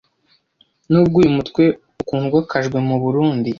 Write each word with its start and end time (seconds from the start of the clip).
Nubwo 0.89 1.15
uyu 1.21 1.35
mutwe 1.37 1.63
ukundwakajwe 2.01 2.77
mu 2.87 2.95
Burundi 3.03 3.49